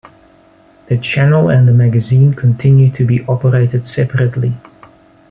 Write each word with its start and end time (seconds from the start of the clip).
The 0.87 0.97
channel 0.97 1.49
and 1.49 1.67
the 1.67 1.73
magazine 1.73 2.33
continue 2.33 2.89
to 2.93 3.05
be 3.05 3.23
operated 3.27 3.85
separately. 3.85 4.53